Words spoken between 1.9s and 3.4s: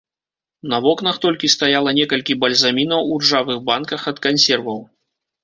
некалькі бальзамінаў у